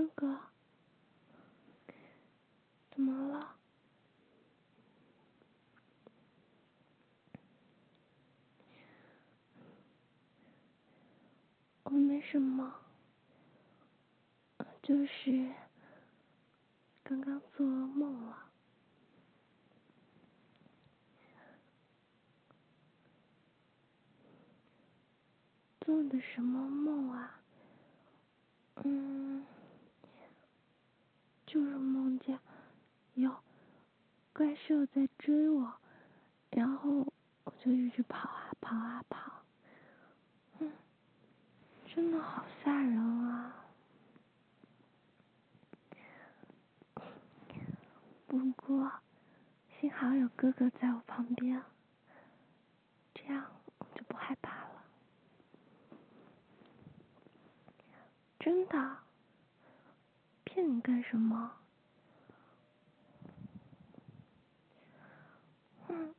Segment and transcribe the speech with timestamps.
[0.00, 0.40] 哥哥，
[2.90, 3.54] 怎么了？
[11.82, 12.74] 我没什么，
[14.82, 15.50] 就是
[17.02, 18.46] 刚刚做噩梦了。
[25.82, 27.38] 做的什么梦啊？
[28.84, 29.39] 嗯。
[31.52, 32.38] 就是梦见
[33.14, 33.34] 有
[34.32, 35.74] 怪兽在追我，
[36.50, 39.42] 然后我就一直跑啊跑啊跑，
[40.60, 40.70] 嗯，
[41.92, 43.64] 真的好吓人啊！
[48.28, 48.88] 不过
[49.80, 51.60] 幸好有哥哥在我旁边，
[53.12, 53.44] 这样
[53.78, 54.84] 我就不害怕了。
[58.38, 58.98] 真的。
[60.60, 61.52] 骗你干什么？
[65.88, 66.14] 嗯。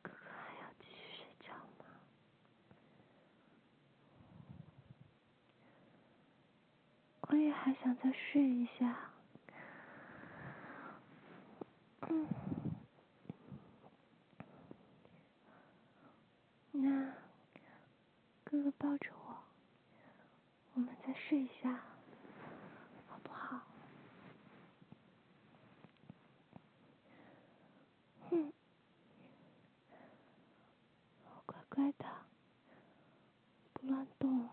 [0.00, 1.84] 哥哥还要继续睡觉吗？
[7.28, 9.10] 我也还想再睡一下。
[12.14, 12.28] 嗯，
[16.70, 17.12] 那
[18.44, 19.36] 哥哥抱着我，
[20.74, 21.72] 我们再睡一下，
[23.08, 23.60] 好不好？
[28.30, 28.52] 哼，
[31.46, 32.04] 乖乖的，
[33.72, 34.48] 不乱动。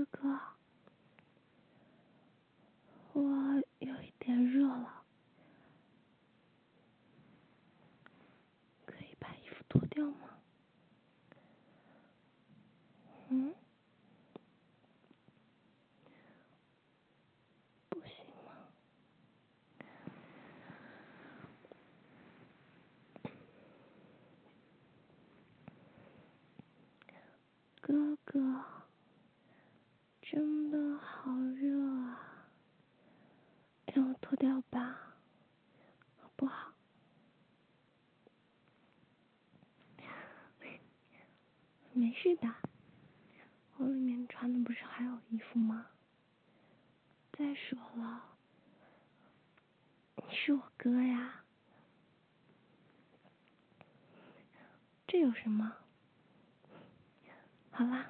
[0.00, 0.40] 哥哥，
[3.12, 3.22] 我
[3.80, 5.02] 有一点热了，
[8.86, 10.38] 可以把衣服脱掉吗？
[13.28, 13.54] 嗯？
[17.90, 18.52] 不行吗？
[27.82, 28.79] 哥哥。
[30.32, 32.46] 真的好热啊！
[33.86, 34.96] 让我脱掉吧，
[36.20, 36.72] 好不好？
[41.92, 42.48] 没事的，
[43.78, 45.86] 我里面穿的不是还有衣服吗？
[47.32, 48.22] 再说了，
[50.14, 51.42] 你是我哥呀，
[55.08, 55.76] 这有什么？
[57.72, 58.06] 好啦。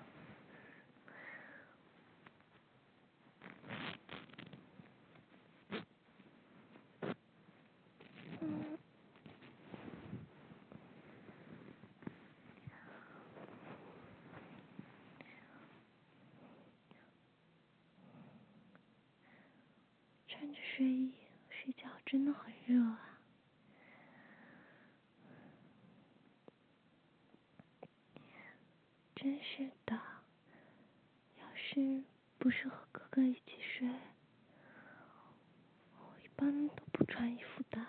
[20.30, 21.12] 穿着睡衣
[21.50, 23.18] 睡觉真的很热啊。
[29.16, 30.00] 真是的，
[31.40, 32.04] 要是
[32.38, 33.88] 不是和哥哥一起睡，
[35.98, 37.84] 我一般都不穿衣服的。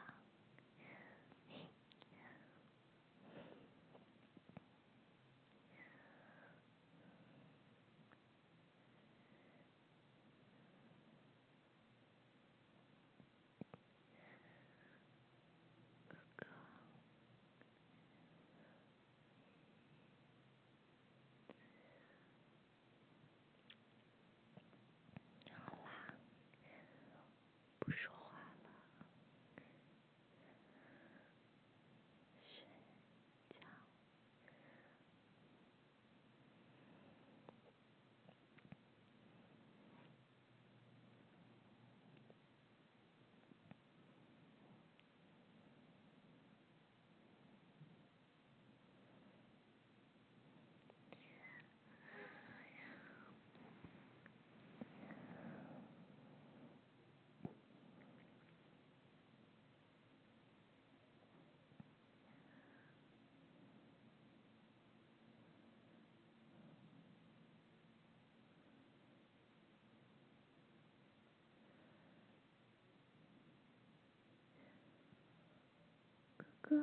[76.72, 76.78] 哥，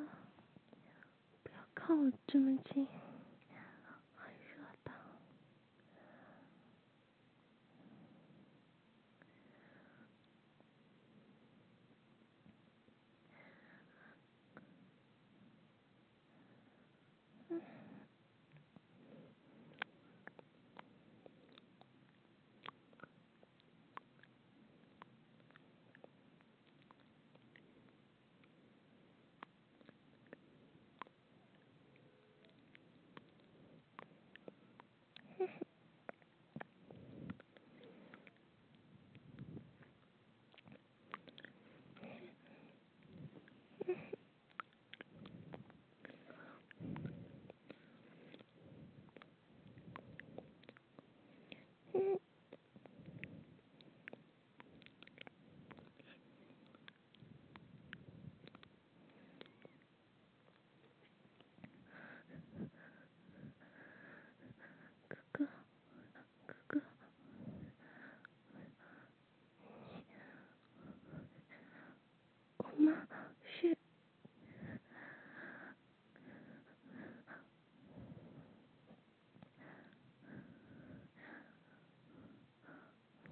[1.43, 2.87] 不要靠我这么近，
[4.17, 4.93] 很热的。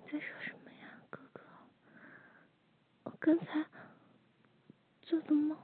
[0.08, 1.42] 在说什么呀，哥哥？
[3.02, 3.66] 我刚才
[5.02, 5.58] 做的梦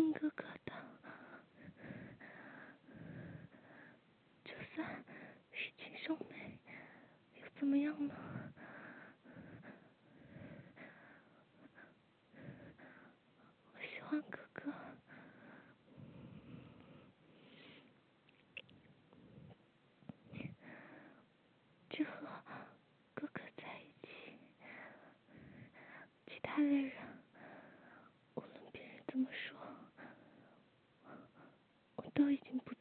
[0.00, 0.72] 听哥哥的，
[4.42, 5.04] 就算
[5.52, 6.58] 是亲兄妹，
[7.34, 8.14] 又怎么样呢？
[13.74, 14.72] 我喜欢哥哥，
[21.90, 22.26] 就和
[23.12, 24.38] 哥哥在一起，
[26.26, 26.90] 其他的人，
[28.34, 29.60] 无论别人怎么说。
[32.10, 32.72] 都已经不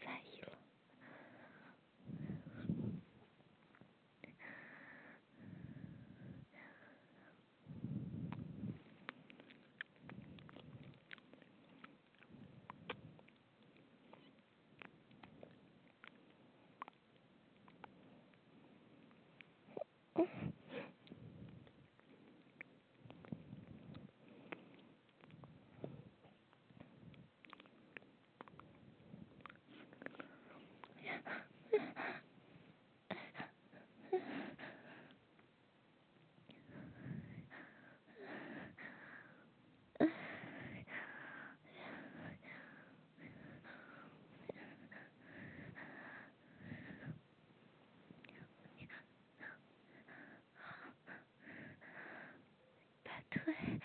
[53.30, 53.80] 对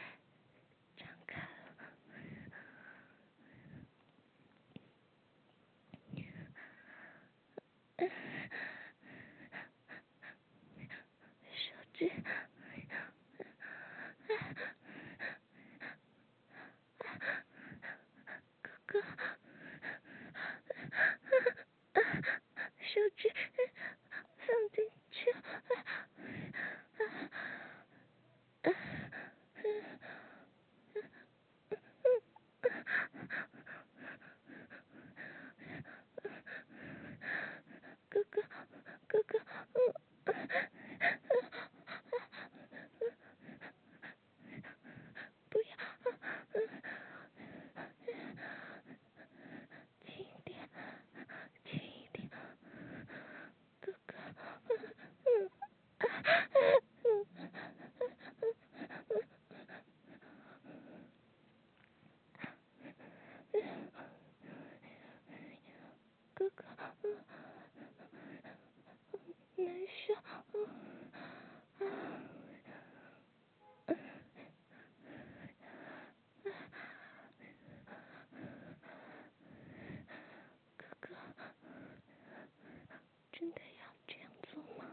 [83.45, 84.87] 真的要这样做吗？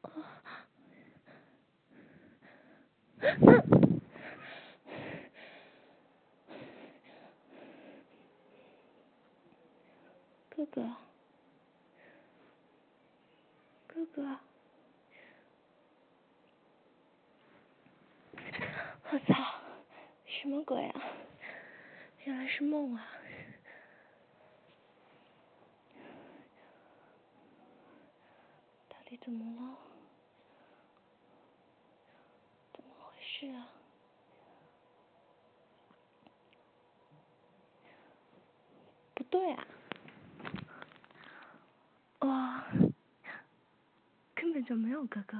[0.00, 0.08] 啊！
[10.48, 10.96] 哥哥，
[13.86, 14.38] 哥哥，
[19.10, 19.34] 我操，
[20.26, 21.02] 什么鬼啊？
[22.24, 23.06] 原来是梦啊！
[29.24, 29.78] 怎么了？
[32.74, 33.66] 怎么回事啊？
[39.14, 39.66] 不对啊！
[42.18, 42.62] 我
[44.34, 45.38] 根本就没有哥哥。